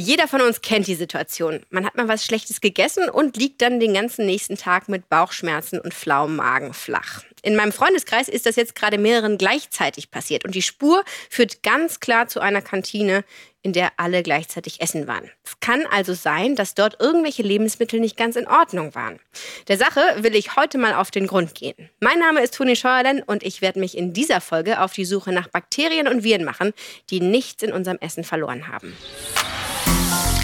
[0.00, 1.66] Jeder von uns kennt die Situation.
[1.70, 5.80] Man hat mal was Schlechtes gegessen und liegt dann den ganzen nächsten Tag mit Bauchschmerzen
[5.80, 7.24] und flauem Magen flach.
[7.42, 11.98] In meinem Freundeskreis ist das jetzt gerade mehreren gleichzeitig passiert und die Spur führt ganz
[11.98, 13.24] klar zu einer Kantine,
[13.62, 15.32] in der alle gleichzeitig essen waren.
[15.44, 19.18] Es kann also sein, dass dort irgendwelche Lebensmittel nicht ganz in Ordnung waren.
[19.66, 21.90] Der Sache will ich heute mal auf den Grund gehen.
[21.98, 25.32] Mein Name ist Toni Scheuerlen und ich werde mich in dieser Folge auf die Suche
[25.32, 26.72] nach Bakterien und Viren machen,
[27.10, 28.96] die nichts in unserem Essen verloren haben.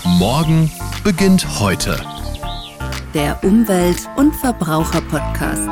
[0.05, 0.71] Morgen
[1.03, 1.99] beginnt heute.
[3.15, 5.69] Der Umwelt- und Verbraucher-Podcast.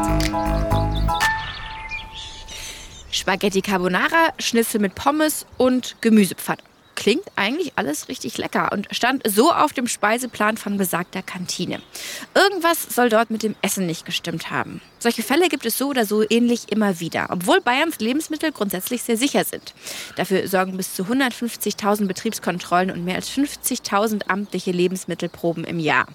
[3.10, 6.62] Spaghetti Carbonara, Schnitzel mit Pommes und Gemüsepfanne
[7.02, 11.83] klingt eigentlich alles richtig lecker und stand so auf dem Speiseplan von besagter Kantine.
[12.33, 14.80] Irgendwas soll dort mit dem Essen nicht gestimmt haben.
[15.01, 19.16] Solche Fälle gibt es so oder so ähnlich immer wieder, obwohl Bayerns Lebensmittel grundsätzlich sehr
[19.16, 19.75] sicher sind.
[20.15, 26.06] Dafür sorgen bis zu 150.000 Betriebskontrollen und mehr als 50.000 amtliche Lebensmittelproben im Jahr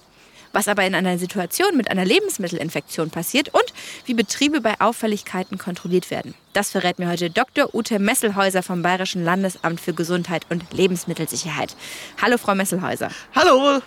[0.58, 3.72] was aber in einer Situation mit einer Lebensmittelinfektion passiert und
[4.06, 6.34] wie Betriebe bei Auffälligkeiten kontrolliert werden.
[6.52, 7.72] Das verrät mir heute Dr.
[7.76, 11.76] Ute Messelhäuser vom Bayerischen Landesamt für Gesundheit und Lebensmittelsicherheit.
[12.20, 13.12] Hallo, Frau Messelhäuser.
[13.36, 13.80] Hallo.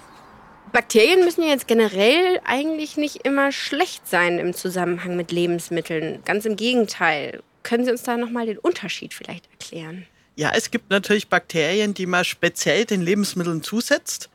[0.72, 6.22] Bakterien müssen ja jetzt generell eigentlich nicht immer schlecht sein im Zusammenhang mit Lebensmitteln.
[6.24, 7.44] Ganz im Gegenteil.
[7.64, 10.08] Können Sie uns da nochmal den Unterschied vielleicht erklären?
[10.36, 14.30] Ja, es gibt natürlich Bakterien, die man speziell den Lebensmitteln zusetzt.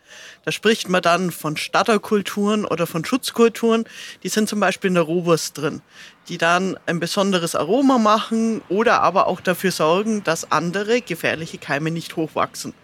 [0.44, 3.84] Da spricht man dann von Starterkulturen oder von Schutzkulturen.
[4.22, 5.80] Die sind zum Beispiel in der Rohwurst drin,
[6.28, 11.91] die dann ein besonderes Aroma machen oder aber auch dafür sorgen, dass andere gefährliche Keime
[11.91, 12.74] nicht hochwachsen.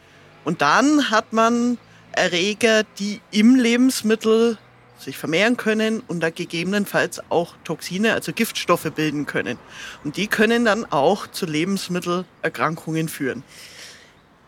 [0.44, 1.78] Und dann hat man
[2.12, 4.58] Erreger, die im Lebensmittel
[5.02, 9.58] sich vermehren können und da gegebenenfalls auch Toxine, also Giftstoffe bilden können.
[10.04, 13.42] Und die können dann auch zu Lebensmittelerkrankungen führen.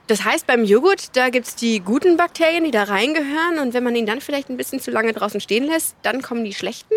[0.06, 3.58] Das heißt, beim Joghurt, da gibt es die guten Bakterien, die da reingehören.
[3.58, 6.44] Und wenn man ihn dann vielleicht ein bisschen zu lange draußen stehen lässt, dann kommen
[6.44, 6.94] die schlechten?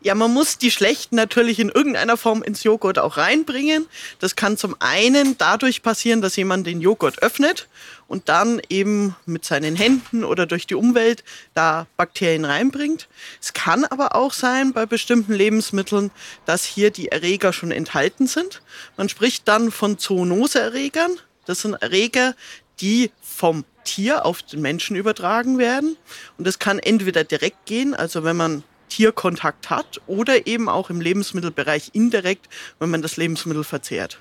[0.00, 3.86] Ja, man muss die schlechten natürlich in irgendeiner Form ins Joghurt auch reinbringen.
[4.20, 7.66] Das kann zum einen dadurch passieren, dass jemand den Joghurt öffnet
[8.06, 13.08] und dann eben mit seinen Händen oder durch die Umwelt da Bakterien reinbringt.
[13.40, 16.12] Es kann aber auch sein bei bestimmten Lebensmitteln,
[16.46, 18.62] dass hier die Erreger schon enthalten sind.
[18.96, 21.10] Man spricht dann von Zoonoseerregern.
[21.44, 22.36] Das sind Erreger,
[22.80, 25.96] die vom Tier auf den Menschen übertragen werden.
[26.36, 31.00] Und das kann entweder direkt gehen, also wenn man Tierkontakt hat, oder eben auch im
[31.00, 34.20] Lebensmittelbereich indirekt, wenn man das Lebensmittel verzehrt.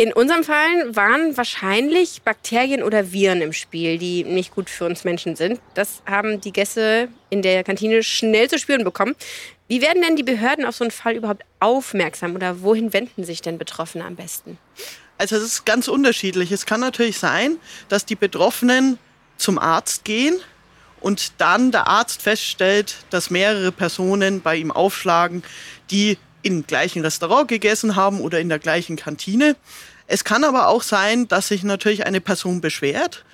[0.00, 5.02] In unserem Fall waren wahrscheinlich Bakterien oder Viren im Spiel, die nicht gut für uns
[5.02, 5.60] Menschen sind.
[5.74, 9.16] Das haben die Gäste in der Kantine schnell zu spüren bekommen.
[9.66, 13.42] Wie werden denn die Behörden auf so einen Fall überhaupt aufmerksam oder wohin wenden sich
[13.42, 14.56] denn Betroffene am besten?
[15.18, 16.52] Also es ist ganz unterschiedlich.
[16.52, 17.56] Es kann natürlich sein,
[17.88, 19.00] dass die Betroffenen
[19.36, 20.36] zum Arzt gehen
[21.00, 25.42] und dann der Arzt feststellt, dass mehrere Personen bei ihm aufschlagen,
[25.90, 29.56] die im gleichen Restaurant gegessen haben oder in der gleichen Kantine.
[30.06, 33.24] Es kann aber auch sein, dass sich natürlich eine Person beschwert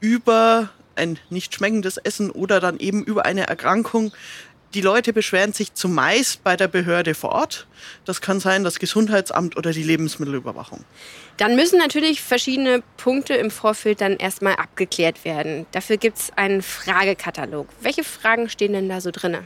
[0.00, 4.12] über ein nicht schmeckendes Essen oder dann eben über eine Erkrankung,
[4.74, 7.66] die Leute beschweren sich zumeist bei der Behörde vor Ort.
[8.04, 10.84] Das kann sein das Gesundheitsamt oder die Lebensmittelüberwachung.
[11.40, 15.64] Dann müssen natürlich verschiedene Punkte im Vorfeld dann erstmal abgeklärt werden.
[15.72, 17.66] Dafür gibt es einen Fragekatalog.
[17.80, 19.38] Welche Fragen stehen denn da so drin?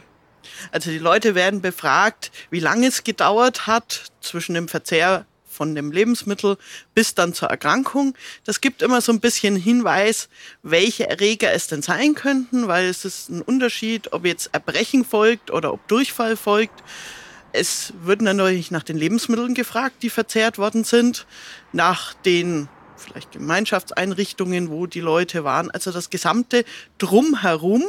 [0.72, 5.92] Also die Leute werden befragt, wie lange es gedauert hat zwischen dem Verzehr von dem
[5.92, 6.56] Lebensmittel
[6.94, 8.16] bis dann zur Erkrankung.
[8.42, 10.28] Das gibt immer so ein bisschen Hinweis,
[10.64, 15.52] welche Erreger es denn sein könnten, weil es ist ein Unterschied, ob jetzt Erbrechen folgt
[15.52, 16.82] oder ob Durchfall folgt.
[17.56, 21.24] Es wird natürlich nach den Lebensmitteln gefragt, die verzehrt worden sind,
[21.72, 25.70] nach den vielleicht Gemeinschaftseinrichtungen, wo die Leute waren.
[25.70, 26.64] Also das gesamte
[26.98, 27.84] Drumherum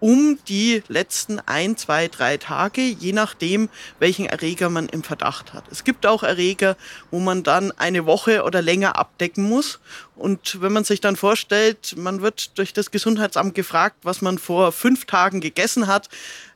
[0.00, 3.68] um die letzten ein, zwei, drei Tage, je nachdem,
[3.98, 5.64] welchen Erreger man im Verdacht hat.
[5.70, 6.76] Es gibt auch Erreger,
[7.10, 9.78] wo man dann eine Woche oder länger abdecken muss.
[10.16, 14.72] Und wenn man sich dann vorstellt, man wird durch das Gesundheitsamt gefragt, was man vor
[14.72, 16.08] fünf Tagen gegessen hat,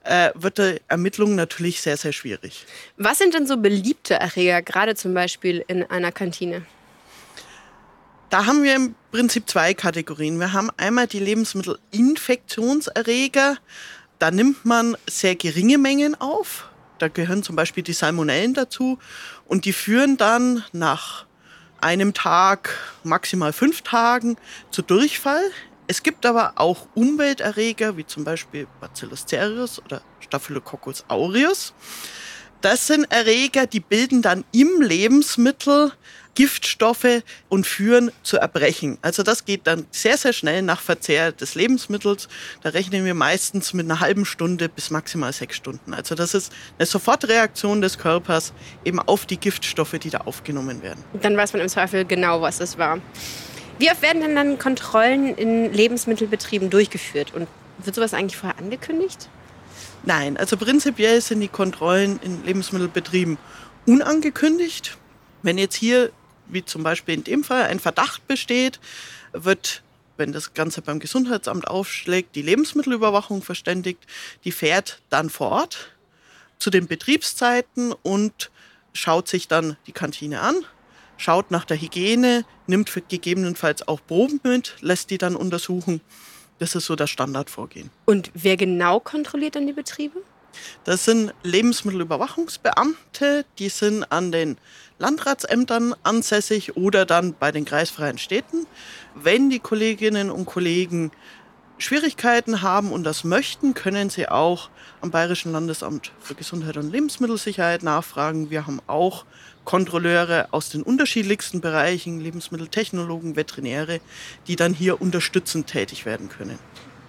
[0.02, 2.67] äh, wird die Ermittlung natürlich sehr, sehr schwierig.
[2.97, 6.62] Was sind denn so beliebte Erreger, gerade zum Beispiel in einer Kantine?
[8.35, 10.41] Da haben wir im Prinzip zwei Kategorien.
[10.41, 13.59] Wir haben einmal die Lebensmittelinfektionserreger.
[14.19, 16.69] Da nimmt man sehr geringe Mengen auf.
[16.99, 18.99] Da gehören zum Beispiel die Salmonellen dazu.
[19.47, 21.27] Und die führen dann nach
[21.81, 24.37] einem Tag, maximal fünf Tagen
[24.73, 25.45] zu Durchfall.
[25.87, 31.73] Es gibt aber auch Umwelterreger, wie zum Beispiel Bacillus cereus oder Staphylococcus aureus.
[32.64, 35.93] Das sind Erreger, die bilden dann im Lebensmittel
[36.34, 38.96] Giftstoffe und führen zu Erbrechen.
[39.02, 42.26] Also das geht dann sehr, sehr schnell nach Verzehr des Lebensmittels.
[42.62, 45.93] Da rechnen wir meistens mit einer halben Stunde bis maximal sechs Stunden.
[45.93, 51.05] Also das ist eine Sofortreaktion des Körpers eben auf die Giftstoffe, die da aufgenommen werden.
[51.20, 52.99] Dann weiß man im Zweifel genau, was es war.
[53.78, 57.34] Wie oft werden denn dann Kontrollen in Lebensmittelbetrieben durchgeführt?
[57.34, 57.46] Und
[57.84, 59.28] wird sowas eigentlich vorher angekündigt?
[60.05, 63.39] Nein, also prinzipiell sind die Kontrollen in Lebensmittelbetrieben
[63.87, 64.97] unangekündigt.
[65.43, 66.11] Wenn jetzt hier
[66.47, 68.81] wie zum Beispiel in dem Fall ein Verdacht besteht,
[69.33, 69.83] wird,
[70.17, 74.07] wenn das Ganze beim Gesundheitsamt aufschlägt, die Lebensmittelüberwachung verständigt.
[74.45, 75.97] Die fährt dann vor Ort
[76.59, 78.51] zu den Betriebszeiten und
[78.93, 80.55] schaut sich dann die Kantine an,
[81.17, 86.01] schaut nach der Hygiene, nimmt gegebenenfalls auch Proben mit, lässt die dann untersuchen.
[86.59, 87.91] Das ist so das Standardvorgehen.
[88.05, 90.23] Und wer genau kontrolliert dann die Betriebe?
[90.85, 94.56] Das sind Lebensmittelüberwachungsbeamte, die sind an den
[94.99, 98.67] Landratsämtern ansässig oder dann bei den kreisfreien Städten.
[99.15, 101.11] Wenn die Kolleginnen und Kollegen
[101.79, 107.82] Schwierigkeiten haben und das möchten, können sie auch am Bayerischen Landesamt für Gesundheit und Lebensmittelsicherheit
[107.82, 108.50] nachfragen.
[108.50, 109.25] Wir haben auch
[109.65, 114.00] Kontrolleure aus den unterschiedlichsten Bereichen, Lebensmitteltechnologen, Veterinäre,
[114.47, 116.59] die dann hier unterstützend tätig werden können.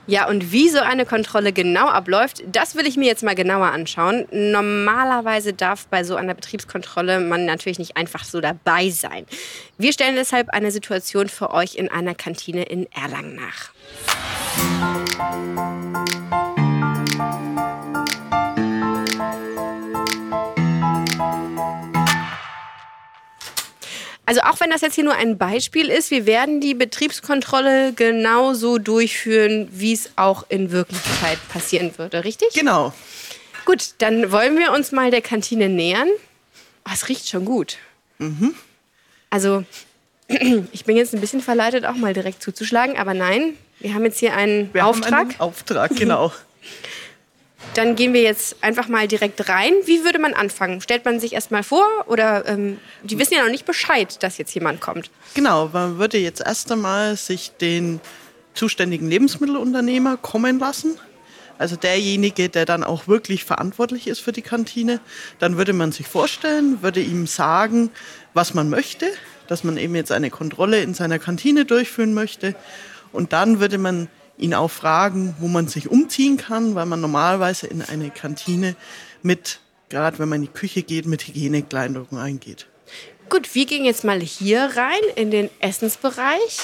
[0.08, 3.72] Ja, und wie so eine Kontrolle genau abläuft, das will ich mir jetzt mal genauer
[3.72, 4.28] anschauen.
[4.32, 9.26] Normalerweise darf bei so einer Betriebskontrolle man natürlich nicht einfach so dabei sein.
[9.80, 13.72] Wir stellen deshalb eine Situation für euch in einer Kantine in Erlangen nach.
[24.28, 28.80] Also auch wenn das jetzt hier nur ein Beispiel ist, wir werden die Betriebskontrolle genauso
[28.80, 32.50] durchführen, wie es auch in Wirklichkeit passieren würde, richtig?
[32.54, 32.92] Genau.
[33.66, 36.10] Gut, dann wollen wir uns mal der Kantine nähern.
[36.86, 37.78] Oh, es riecht schon gut.
[38.18, 38.56] Mhm.
[39.30, 39.64] Also,
[40.28, 44.20] ich bin jetzt ein bisschen verleitet, auch mal direkt zuzuschlagen, aber nein, wir haben jetzt
[44.20, 45.30] hier einen wir Auftrag.
[45.30, 46.32] Einen Auftrag, genau.
[47.74, 49.74] Dann gehen wir jetzt einfach mal direkt rein.
[49.86, 50.82] Wie würde man anfangen?
[50.82, 54.38] Stellt man sich erst mal vor oder ähm, die wissen ja noch nicht Bescheid, dass
[54.38, 55.10] jetzt jemand kommt?
[55.34, 58.00] Genau, man würde jetzt erst einmal sich den
[58.54, 60.98] zuständigen Lebensmittelunternehmer kommen lassen.
[61.58, 65.00] Also derjenige, der dann auch wirklich verantwortlich ist für die Kantine.
[65.40, 67.90] Dann würde man sich vorstellen, würde ihm sagen,
[68.34, 69.08] was man möchte,
[69.48, 72.56] dass man eben jetzt eine Kontrolle in seiner Kantine durchführen möchte.
[73.16, 77.68] Und dann würde man ihn auch fragen, wo man sich umziehen kann, weil man normalerweise
[77.68, 78.76] in eine Kantine
[79.24, 79.60] mit,
[79.90, 82.68] gerade wenn man in die Küche geht, mit Hygienekleidung eingeht.
[83.30, 86.60] Gut, wir gehen jetzt mal hier rein in den Essensbereich.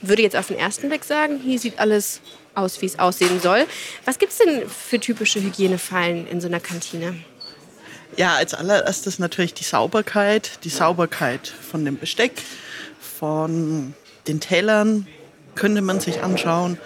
[0.00, 2.20] Würde jetzt auf den ersten Blick sagen, hier sieht alles
[2.54, 3.66] aus, wie es aussehen soll.
[4.04, 7.14] Was gibt es denn für typische Hygienefallen in so einer Kantine?
[8.16, 10.64] Ja, als allererstes natürlich die Sauberkeit.
[10.64, 12.32] Die Sauberkeit von dem Besteck,
[13.00, 13.94] von
[14.26, 15.06] den Tellern,
[15.56, 16.78] könnte man sich anschauen.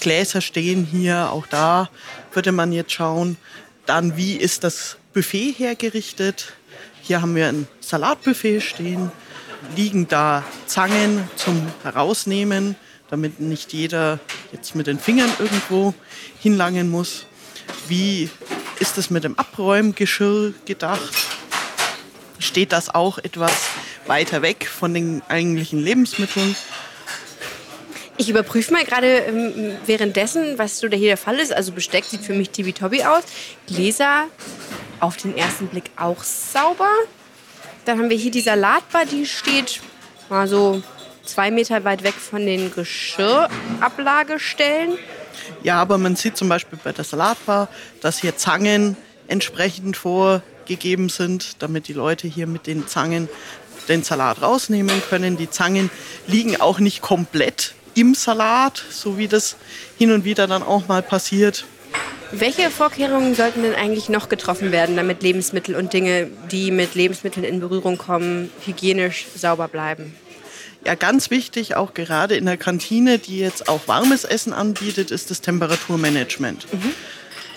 [0.00, 1.88] Gläser stehen hier, auch da
[2.32, 3.36] würde man jetzt schauen.
[3.86, 6.52] Dann, wie ist das Buffet hergerichtet?
[7.02, 9.10] Hier haben wir ein Salatbuffet stehen.
[9.76, 12.76] Liegen da Zangen zum Herausnehmen,
[13.10, 14.20] damit nicht jeder
[14.52, 15.94] jetzt mit den Fingern irgendwo
[16.40, 17.26] hinlangen muss.
[17.88, 18.30] Wie
[18.78, 21.12] ist es mit dem Abräumgeschirr gedacht?
[22.38, 23.52] Steht das auch etwas
[24.06, 26.56] weiter weg von den eigentlichen Lebensmitteln?
[28.20, 31.54] Ich überprüfe mal gerade ähm, währenddessen, was so hier der Fall ist.
[31.54, 33.22] Also Besteck sieht für mich tibi-tobi aus.
[33.66, 34.26] Gläser
[35.00, 36.90] auf den ersten Blick auch sauber.
[37.86, 39.80] Dann haben wir hier die Salatbar, die steht
[40.28, 40.82] mal so
[41.24, 44.98] zwei Meter weit weg von den Geschirrablagestellen.
[45.62, 47.68] Ja, aber man sieht zum Beispiel bei der Salatbar,
[48.02, 53.30] dass hier Zangen entsprechend vorgegeben sind, damit die Leute hier mit den Zangen
[53.88, 55.38] den Salat rausnehmen können.
[55.38, 55.90] Die Zangen
[56.26, 59.56] liegen auch nicht komplett im Salat, so wie das
[59.98, 61.66] hin und wieder dann auch mal passiert.
[62.32, 67.44] Welche Vorkehrungen sollten denn eigentlich noch getroffen werden, damit Lebensmittel und Dinge, die mit Lebensmitteln
[67.44, 70.14] in Berührung kommen, hygienisch sauber bleiben?
[70.86, 75.30] Ja, ganz wichtig, auch gerade in der Kantine, die jetzt auch warmes Essen anbietet, ist
[75.30, 76.72] das Temperaturmanagement.
[76.72, 76.92] Mhm.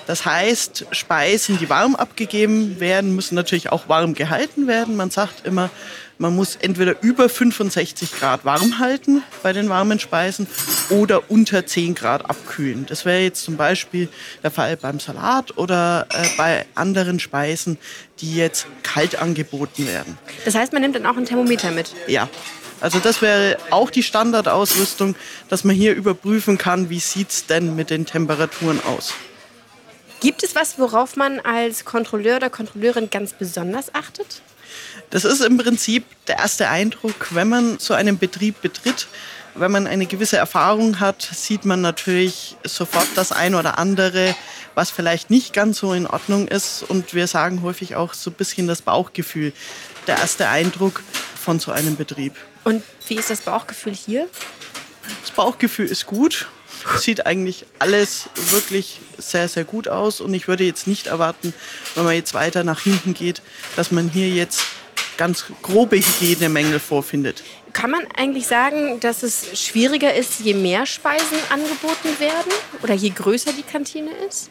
[0.08, 4.98] Das heißt, Speisen, die warm abgegeben werden, müssen natürlich auch warm gehalten werden.
[4.98, 5.70] Man sagt immer,
[6.18, 10.48] man muss entweder über 65 Grad warm halten bei den warmen Speisen
[10.90, 12.86] oder unter 10 Grad abkühlen.
[12.88, 14.10] Das wäre jetzt zum Beispiel
[14.44, 17.78] der Fall beim Salat oder äh, bei anderen Speisen,
[18.20, 20.18] die jetzt kalt angeboten werden.
[20.46, 21.94] Das heißt, man nimmt dann auch ein Thermometer mit?
[22.08, 22.30] Ja.
[22.80, 25.16] Also das wäre auch die Standardausrüstung,
[25.48, 29.14] dass man hier überprüfen kann, wie sieht es denn mit den Temperaturen aus.
[30.20, 34.42] Gibt es was, worauf man als Kontrolleur oder Kontrolleurin ganz besonders achtet?
[35.10, 39.08] Das ist im Prinzip der erste Eindruck, wenn man so einen Betrieb betritt.
[39.56, 44.36] Wenn man eine gewisse Erfahrung hat, sieht man natürlich sofort das ein oder andere,
[44.74, 46.82] was vielleicht nicht ganz so in Ordnung ist.
[46.82, 49.54] Und wir sagen häufig auch so ein bisschen das Bauchgefühl,
[50.08, 51.04] der erste Eindruck
[51.36, 52.34] von so einem Betrieb.
[52.64, 54.28] Und wie ist das Bauchgefühl hier?
[55.22, 56.48] Das Bauchgefühl ist gut.
[56.98, 60.22] Sieht eigentlich alles wirklich sehr, sehr gut aus.
[60.22, 61.54] Und ich würde jetzt nicht erwarten,
[61.96, 63.42] wenn man jetzt weiter nach hinten geht,
[63.76, 64.64] dass man hier jetzt
[65.18, 67.44] ganz grobe Hygienemängel vorfindet.
[67.72, 73.10] Kann man eigentlich sagen, dass es schwieriger ist, je mehr Speisen angeboten werden oder je
[73.10, 74.50] größer die Kantine ist?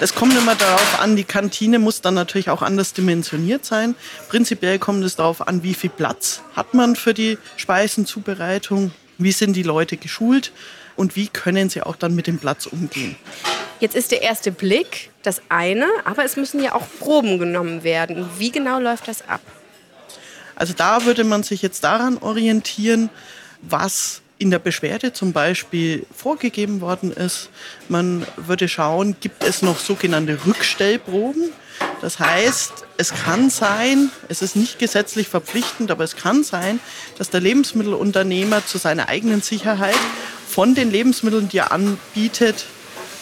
[0.00, 3.94] Es kommt immer darauf an, die Kantine muss dann natürlich auch anders dimensioniert sein.
[4.28, 9.54] Prinzipiell kommt es darauf an, wie viel Platz hat man für die Speisenzubereitung, wie sind
[9.54, 10.52] die Leute geschult
[10.96, 13.16] und wie können sie auch dann mit dem Platz umgehen.
[13.80, 18.28] Jetzt ist der erste Blick das eine, aber es müssen ja auch Proben genommen werden.
[18.38, 19.40] Wie genau läuft das ab?
[20.54, 23.08] Also da würde man sich jetzt daran orientieren,
[23.62, 27.50] was in der Beschwerde zum Beispiel vorgegeben worden ist.
[27.88, 31.50] Man würde schauen, gibt es noch sogenannte Rückstellproben.
[32.00, 36.80] Das heißt, es kann sein, es ist nicht gesetzlich verpflichtend, aber es kann sein,
[37.18, 39.98] dass der Lebensmittelunternehmer zu seiner eigenen Sicherheit
[40.50, 42.64] von den Lebensmitteln, die er anbietet,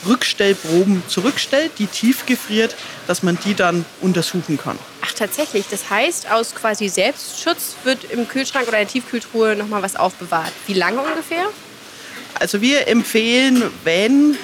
[0.07, 4.79] Rückstellproben zurückstellt, die tiefgefriert, dass man die dann untersuchen kann.
[5.03, 5.67] Ach, tatsächlich.
[5.71, 10.53] Das heißt, aus quasi Selbstschutz wird im Kühlschrank oder der Tiefkühltruhe nochmal was aufbewahrt.
[10.67, 11.47] Wie lange ungefähr?
[12.39, 14.37] Also wir empfehlen, wenn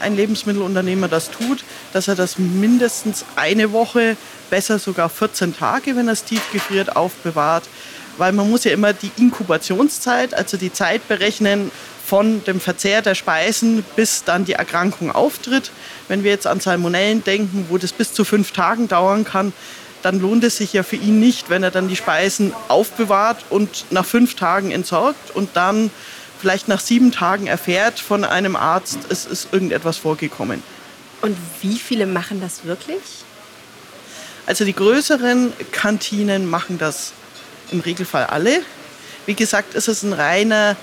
[0.00, 4.16] ein Lebensmittelunternehmer das tut, dass er das mindestens eine Woche,
[4.50, 7.64] besser sogar 14 Tage, wenn er es tiefgefriert, aufbewahrt.
[8.18, 11.70] Weil man muss ja immer die Inkubationszeit, also die Zeit berechnen,
[12.08, 15.70] von dem Verzehr der Speisen bis dann die Erkrankung auftritt.
[16.08, 19.52] Wenn wir jetzt an Salmonellen denken, wo das bis zu fünf Tagen dauern kann,
[20.00, 23.84] dann lohnt es sich ja für ihn nicht, wenn er dann die Speisen aufbewahrt und
[23.90, 25.90] nach fünf Tagen entsorgt und dann
[26.40, 30.62] vielleicht nach sieben Tagen erfährt von einem Arzt, es ist irgendetwas vorgekommen.
[31.20, 33.02] Und wie viele machen das wirklich?
[34.46, 37.12] Also die größeren Kantinen machen das
[37.70, 38.62] im Regelfall alle.
[39.26, 40.74] Wie gesagt, es ist ein reiner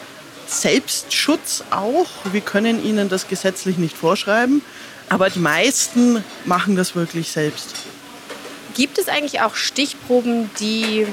[0.48, 2.08] Selbstschutz auch.
[2.32, 4.62] Wir können ihnen das gesetzlich nicht vorschreiben,
[5.10, 7.76] aber die meisten machen das wirklich selbst.
[8.76, 11.08] Gibt es eigentlich auch Stichproben, die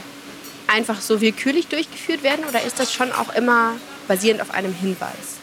[0.67, 3.75] einfach so willkürlich durchgeführt werden oder ist das schon auch immer
[4.09, 5.39] basierend auf einem Hinweis?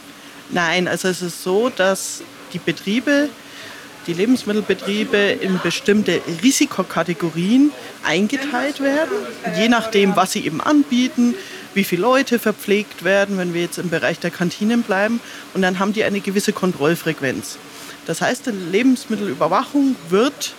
[0.50, 3.30] Nein, also es ist so, dass die Betriebe,
[4.08, 7.72] die Lebensmittelbetriebe in bestimmte Risikokategorien
[8.04, 9.14] eingeteilt werden,
[9.58, 11.36] je nachdem, was sie eben anbieten,
[11.74, 15.20] wie viele Leute verpflegt werden, wenn wir jetzt im Bereich der Kantinen bleiben.
[15.54, 17.58] Und dann haben die eine gewisse Kontrollfrequenz.
[18.06, 20.54] Das heißt, die Lebensmittelüberwachung wird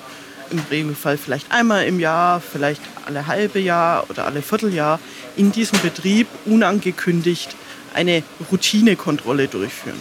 [0.50, 5.00] im Regelfall vielleicht einmal im Jahr, vielleicht alle halbe Jahr oder alle Vierteljahr
[5.36, 7.54] in diesem Betrieb unangekündigt
[7.94, 10.00] eine Routinekontrolle durchführen.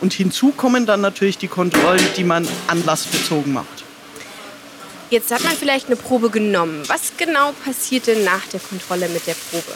[0.00, 3.84] Und hinzu kommen dann natürlich die Kontrollen, die man anlassbezogen macht.
[5.10, 6.82] Jetzt hat man vielleicht eine Probe genommen.
[6.86, 9.72] Was genau passiert denn nach der Kontrolle mit der Probe?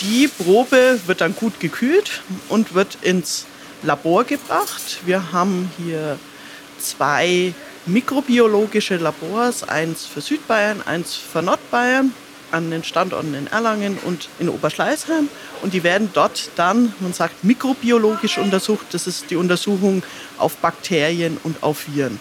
[0.00, 3.46] Die Probe wird dann gut gekühlt und wird ins
[3.82, 5.00] Labor gebracht.
[5.06, 6.18] Wir haben hier
[6.78, 7.54] zwei
[7.86, 12.12] mikrobiologische Labors, eins für Südbayern, eins für Nordbayern,
[12.50, 15.28] an den Standorten in Erlangen und in Oberschleißheim.
[15.62, 18.86] Und die werden dort dann, man sagt, mikrobiologisch untersucht.
[18.92, 20.02] Das ist die Untersuchung
[20.38, 22.18] auf Bakterien und auf Viren.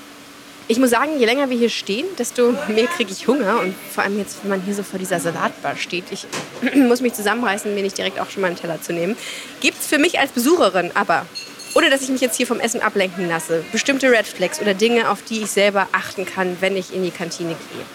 [0.70, 3.60] Ich muss sagen, je länger wir hier stehen, desto mehr kriege ich Hunger.
[3.60, 6.25] Und vor allem jetzt, wenn man hier so vor dieser Salatbar steht, ich
[6.75, 9.17] muss mich zusammenreißen, mir nicht direkt auch schon mal einen Teller zu nehmen.
[9.60, 11.25] Gibt es für mich als Besucherin aber,
[11.74, 15.10] ohne dass ich mich jetzt hier vom Essen ablenken lasse, bestimmte Red Flags oder Dinge,
[15.10, 17.86] auf die ich selber achten kann, wenn ich in die Kantine gehe?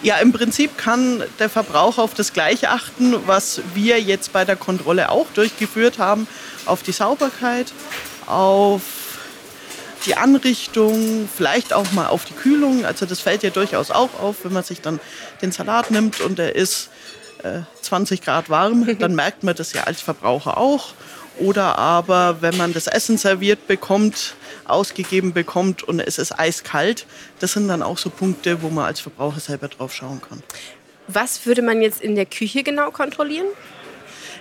[0.00, 4.56] Ja, im Prinzip kann der Verbraucher auf das Gleiche achten, was wir jetzt bei der
[4.56, 6.26] Kontrolle auch durchgeführt haben,
[6.64, 7.72] auf die Sauberkeit,
[8.26, 8.82] auf
[10.06, 12.84] die Anrichtung, vielleicht auch mal auf die Kühlung.
[12.84, 15.00] Also das fällt ja durchaus auch auf, wenn man sich dann
[15.42, 16.90] den Salat nimmt und der ist
[17.42, 20.94] äh, 20 Grad warm, dann merkt man das ja als Verbraucher auch.
[21.38, 27.06] Oder aber, wenn man das Essen serviert bekommt, ausgegeben bekommt und es ist eiskalt,
[27.38, 30.42] das sind dann auch so Punkte, wo man als Verbraucher selber drauf schauen kann.
[31.06, 33.46] Was würde man jetzt in der Küche genau kontrollieren?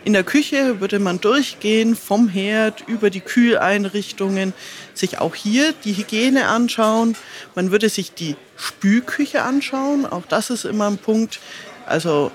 [0.08, 4.54] In der Küche würde man durchgehen vom Herd über die Kühleinrichtungen,
[4.94, 7.18] sich auch hier die Hygiene anschauen.
[7.56, 10.06] Man würde sich die Spülküche anschauen.
[10.06, 11.42] Auch das ist immer ein Punkt.
[11.86, 12.32] Also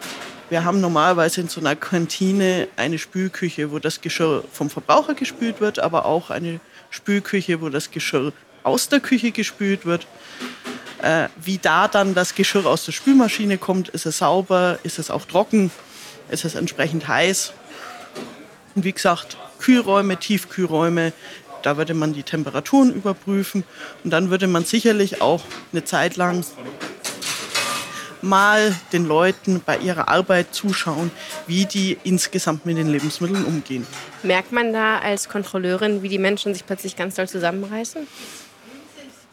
[0.51, 5.63] wir haben normalerweise in so einer Kantine eine Spülküche, wo das Geschirr vom Verbraucher gespült
[5.63, 6.61] wird, aber auch eine
[6.91, 10.07] Spülküche, wo das Geschirr aus der Küche gespült wird.
[11.01, 15.11] Äh, wie da dann das Geschirr aus der Spülmaschine kommt, ist es sauber, ist es
[15.11, 15.71] auch trocken,
[16.29, 17.55] ist es entsprechend heiß.
[18.75, 21.13] Wie gesagt, Kühlräume, Tiefkühlräume,
[21.63, 23.65] da würde man die Temperaturen überprüfen
[24.03, 26.45] und dann würde man sicherlich auch eine Zeit lang
[28.23, 31.11] mal den Leuten bei ihrer Arbeit zuschauen,
[31.47, 33.87] wie die insgesamt mit den Lebensmitteln umgehen.
[34.23, 38.07] Merkt man da als Kontrolleurin, wie die Menschen sich plötzlich ganz doll zusammenreißen?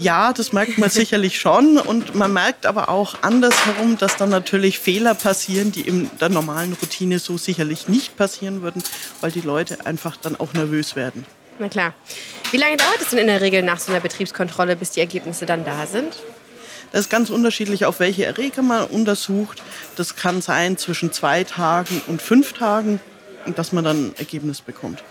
[0.01, 1.77] Ja, das merkt man sicherlich schon.
[1.77, 6.71] Und man merkt aber auch andersherum, dass dann natürlich Fehler passieren, die in der normalen
[6.81, 8.81] Routine so sicherlich nicht passieren würden,
[9.19, 11.25] weil die Leute einfach dann auch nervös werden.
[11.59, 11.93] Na klar.
[12.51, 15.45] Wie lange dauert es denn in der Regel nach so einer Betriebskontrolle, bis die Ergebnisse
[15.45, 16.15] dann da sind?
[16.93, 19.61] Das ist ganz unterschiedlich, auf welche Erreger man untersucht.
[19.97, 23.01] Das kann sein zwischen zwei Tagen und fünf Tagen,
[23.57, 25.03] dass man dann ein Ergebnis bekommt.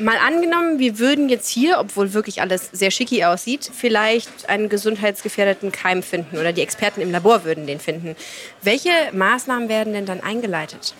[0.00, 5.72] Mal angenommen, wir würden jetzt hier, obwohl wirklich alles sehr schicki aussieht, vielleicht einen gesundheitsgefährdeten
[5.72, 8.14] Keim finden oder die Experten im Labor würden den finden.
[8.62, 10.94] Welche Maßnahmen werden denn dann eingeleitet?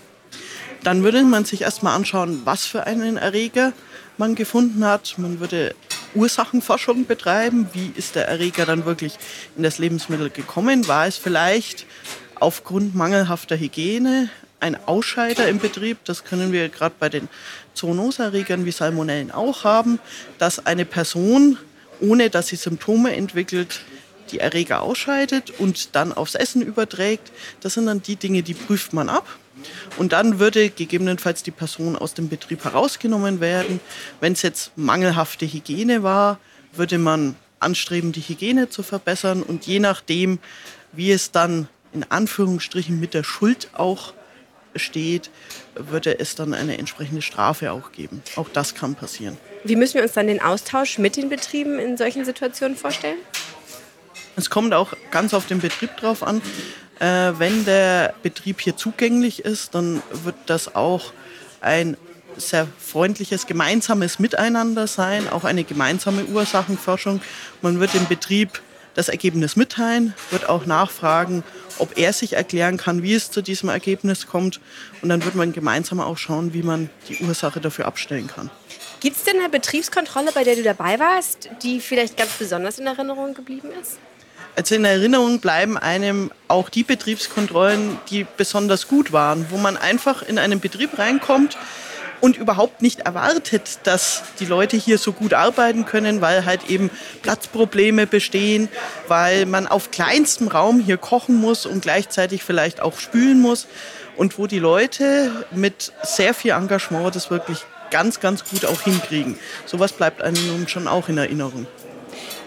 [0.82, 3.72] Dann würde man sich erstmal anschauen, was für einen Erreger
[4.16, 5.14] man gefunden hat.
[5.16, 5.76] Man würde
[6.16, 7.68] Ursachenforschung betreiben.
[7.72, 9.14] Wie ist der Erreger dann wirklich
[9.56, 10.88] in das Lebensmittel gekommen?
[10.88, 11.86] War es vielleicht
[12.34, 14.28] aufgrund mangelhafter Hygiene
[14.58, 15.98] ein Ausscheider im Betrieb?
[16.04, 17.28] Das können wir gerade bei den
[17.78, 19.98] Zoonoserregern wie Salmonellen auch haben,
[20.38, 21.56] dass eine Person,
[22.00, 23.80] ohne dass sie Symptome entwickelt,
[24.30, 27.32] die Erreger ausscheidet und dann aufs Essen überträgt.
[27.60, 29.26] Das sind dann die Dinge, die prüft man ab.
[29.96, 33.80] Und dann würde gegebenenfalls die Person aus dem Betrieb herausgenommen werden.
[34.20, 36.38] Wenn es jetzt mangelhafte Hygiene war,
[36.72, 39.42] würde man anstreben, die Hygiene zu verbessern.
[39.42, 40.38] Und je nachdem,
[40.92, 44.12] wie es dann in Anführungsstrichen mit der Schuld auch
[44.76, 45.30] steht,
[45.74, 48.22] würde es dann eine entsprechende Strafe auch geben.
[48.36, 49.36] Auch das kann passieren.
[49.64, 53.18] Wie müssen wir uns dann den Austausch mit den Betrieben in solchen Situationen vorstellen?
[54.36, 56.40] Es kommt auch ganz auf den Betrieb drauf an.
[57.00, 61.12] Äh, wenn der Betrieb hier zugänglich ist, dann wird das auch
[61.60, 61.96] ein
[62.36, 67.20] sehr freundliches gemeinsames Miteinander sein, auch eine gemeinsame Ursachenforschung.
[67.62, 68.62] Man wird dem Betrieb
[68.98, 71.44] das Ergebnis mitteilen, wird auch nachfragen,
[71.78, 74.60] ob er sich erklären kann, wie es zu diesem Ergebnis kommt.
[75.02, 78.50] Und dann wird man gemeinsam auch schauen, wie man die Ursache dafür abstellen kann.
[78.98, 82.88] Gibt es denn eine Betriebskontrolle, bei der du dabei warst, die vielleicht ganz besonders in
[82.88, 83.98] Erinnerung geblieben ist?
[84.56, 90.22] Also in Erinnerung bleiben einem auch die Betriebskontrollen, die besonders gut waren, wo man einfach
[90.22, 91.56] in einen Betrieb reinkommt
[92.20, 96.90] und überhaupt nicht erwartet, dass die Leute hier so gut arbeiten können, weil halt eben
[97.22, 98.68] Platzprobleme bestehen,
[99.06, 103.66] weil man auf kleinstem Raum hier kochen muss und gleichzeitig vielleicht auch spülen muss
[104.16, 109.38] und wo die Leute mit sehr viel Engagement das wirklich ganz, ganz gut auch hinkriegen.
[109.64, 111.66] Sowas bleibt einem schon auch in Erinnerung.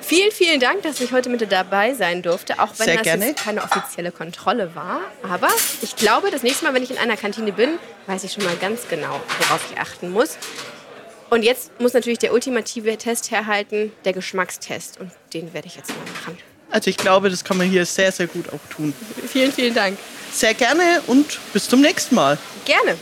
[0.01, 3.27] Vielen, vielen Dank, dass ich heute mit dabei sein durfte, auch wenn Sehr das gerne.
[3.27, 5.01] jetzt keine offizielle Kontrolle war.
[5.23, 5.49] Aber
[5.81, 8.55] ich glaube, das nächste Mal, wenn ich in einer Kantine bin, weiß ich schon mal
[8.55, 10.37] ganz genau, worauf ich achten muss.
[11.29, 14.99] Und jetzt muss natürlich der ultimative Test herhalten, der Geschmackstest.
[14.99, 16.37] Und den werde ich jetzt mal machen.
[16.71, 18.93] Also ich glaube, das kann man hier sehr, sehr gut auch tun.
[19.27, 19.97] Vielen, vielen Dank.
[20.33, 22.37] Sehr gerne und bis zum nächsten Mal.
[22.65, 22.97] Gerne.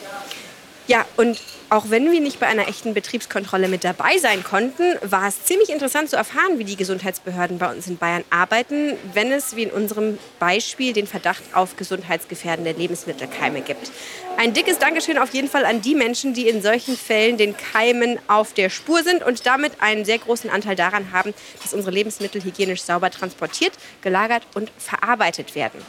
[0.88, 5.28] Ja, und auch wenn wir nicht bei einer echten Betriebskontrolle mit dabei sein konnten, war
[5.28, 9.56] es ziemlich interessant zu erfahren, wie die Gesundheitsbehörden bei uns in Bayern arbeiten, wenn es,
[9.56, 13.92] wie in unserem Beispiel, den Verdacht auf gesundheitsgefährdende Lebensmittelkeime gibt.
[14.38, 18.20] Ein dickes Dankeschön auf jeden Fall an die Menschen, die in solchen Fällen den Keimen
[18.28, 22.44] auf der Spur sind und damit einen sehr großen Anteil daran haben, dass unsere Lebensmittel
[22.44, 25.82] hygienisch sauber transportiert, gelagert und verarbeitet werden.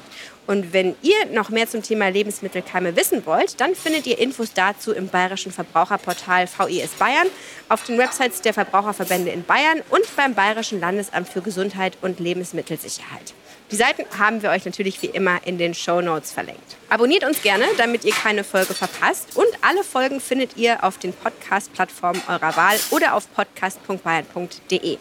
[0.50, 4.92] Und wenn ihr noch mehr zum Thema Lebensmittelkeime wissen wollt, dann findet ihr Infos dazu
[4.92, 7.28] im bayerischen Verbraucherportal VIS Bayern,
[7.68, 13.34] auf den Websites der Verbraucherverbände in Bayern und beim Bayerischen Landesamt für Gesundheit und Lebensmittelsicherheit.
[13.70, 16.76] Die Seiten haben wir euch natürlich wie immer in den Show Notes verlinkt.
[16.88, 19.36] Abonniert uns gerne, damit ihr keine Folge verpasst.
[19.36, 24.98] Und alle Folgen findet ihr auf den Podcast-Plattformen eurer Wahl oder auf podcast.bayern.de.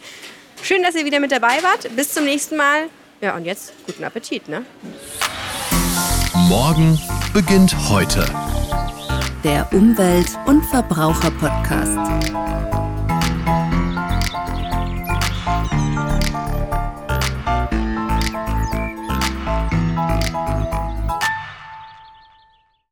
[0.61, 1.95] Schön, dass ihr wieder mit dabei wart.
[1.95, 2.89] Bis zum nächsten Mal.
[3.21, 4.63] Ja, und jetzt guten Appetit, ne?
[6.47, 6.99] Morgen
[7.33, 8.23] beginnt heute.
[9.43, 11.97] Der Umwelt- und Verbraucher-Podcast.